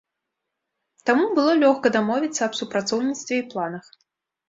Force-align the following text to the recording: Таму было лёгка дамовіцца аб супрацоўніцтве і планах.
Таму 1.09 1.27
было 1.37 1.53
лёгка 1.63 1.87
дамовіцца 1.99 2.41
аб 2.49 2.53
супрацоўніцтве 2.63 3.33
і 3.45 3.49
планах. 3.57 3.97